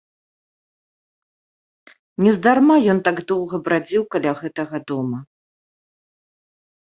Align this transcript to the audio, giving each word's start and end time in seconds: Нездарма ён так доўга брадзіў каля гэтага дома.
Нездарма 2.27 2.77
ён 2.93 2.99
так 3.07 3.17
доўга 3.31 3.55
брадзіў 3.67 4.03
каля 4.15 4.31
гэтага 4.41 4.77
дома. 4.93 5.19